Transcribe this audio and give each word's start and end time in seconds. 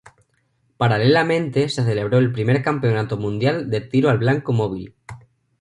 Paralelamente 0.79 1.69
se 1.69 1.83
celebró 1.83 2.17
el 2.17 2.33
I 2.35 2.63
Campeonato 2.63 3.17
Mundial 3.17 3.69
de 3.69 3.81
Tiro 3.81 4.09
al 4.09 4.17
Blanco 4.17 4.51
Móvil. 4.51 4.95